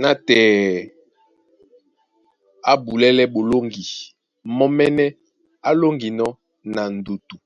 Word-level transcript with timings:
Nátɛɛ 0.00 0.46
á 2.70 2.72
bulɛ́lɛ́ 2.84 3.30
ɓolóŋgi 3.32 3.84
mɔ́mɛ́nɛ́ 4.56 5.08
á 5.68 5.70
lóŋginɔ́ 5.80 6.30
na 6.74 6.82
ndutu, 6.96 7.36